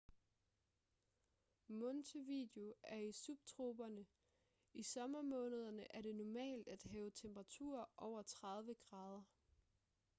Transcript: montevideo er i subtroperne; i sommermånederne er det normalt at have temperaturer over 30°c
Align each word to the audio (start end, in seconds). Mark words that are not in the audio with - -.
montevideo 1.67 2.73
er 2.83 2.97
i 2.97 3.11
subtroperne; 3.11 4.05
i 4.73 4.83
sommermånederne 4.83 5.95
er 5.95 6.01
det 6.01 6.15
normalt 6.15 6.67
at 6.67 6.83
have 6.83 7.11
temperaturer 7.11 7.85
over 7.97 8.23
30°c 8.23 9.25